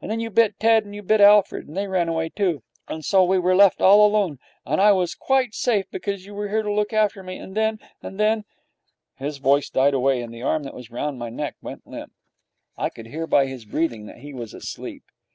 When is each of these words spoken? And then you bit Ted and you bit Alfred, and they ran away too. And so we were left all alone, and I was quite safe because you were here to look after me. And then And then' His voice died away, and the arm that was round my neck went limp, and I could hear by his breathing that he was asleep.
And 0.00 0.10
then 0.10 0.20
you 0.20 0.30
bit 0.30 0.58
Ted 0.58 0.86
and 0.86 0.94
you 0.94 1.02
bit 1.02 1.20
Alfred, 1.20 1.68
and 1.68 1.76
they 1.76 1.86
ran 1.86 2.08
away 2.08 2.30
too. 2.30 2.62
And 2.88 3.04
so 3.04 3.22
we 3.22 3.38
were 3.38 3.54
left 3.54 3.82
all 3.82 4.06
alone, 4.06 4.38
and 4.64 4.80
I 4.80 4.92
was 4.92 5.14
quite 5.14 5.52
safe 5.54 5.84
because 5.90 6.24
you 6.24 6.32
were 6.34 6.48
here 6.48 6.62
to 6.62 6.72
look 6.72 6.94
after 6.94 7.22
me. 7.22 7.36
And 7.36 7.54
then 7.54 7.78
And 8.02 8.18
then' 8.18 8.46
His 9.16 9.36
voice 9.36 9.68
died 9.68 9.92
away, 9.92 10.22
and 10.22 10.32
the 10.32 10.40
arm 10.40 10.62
that 10.62 10.72
was 10.72 10.90
round 10.90 11.18
my 11.18 11.28
neck 11.28 11.56
went 11.60 11.86
limp, 11.86 12.10
and 12.74 12.86
I 12.86 12.88
could 12.88 13.08
hear 13.08 13.26
by 13.26 13.48
his 13.48 13.66
breathing 13.66 14.06
that 14.06 14.20
he 14.20 14.32
was 14.32 14.54
asleep. 14.54 15.04